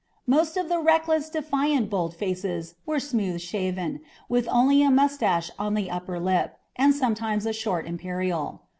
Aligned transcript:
Most 0.25 0.57
of 0.57 0.67
the 0.67 0.79
reckless, 0.79 1.29
defiantly 1.29 1.87
bold 1.87 2.15
faces 2.15 2.73
were 2.87 2.99
smooth 2.99 3.39
shaven, 3.39 3.99
with 4.27 4.47
only 4.49 4.81
a 4.81 4.89
mustache 4.89 5.51
on 5.59 5.75
the 5.75 5.91
upper 5.91 6.19
lip, 6.19 6.57
and 6.75 6.95
sometimes 6.95 7.45
a 7.45 7.53
short 7.53 7.85
imperial. 7.85 8.63